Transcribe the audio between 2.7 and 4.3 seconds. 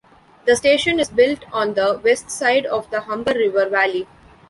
the Humber River valley.